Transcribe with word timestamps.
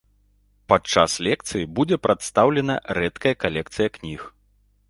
Падчас 0.71 1.11
лекцыі 1.27 1.69
будзе 1.79 1.99
прадстаўлена 2.07 2.81
рэдкая 3.01 3.35
калекцыя 3.47 3.87
кніг. 4.01 4.21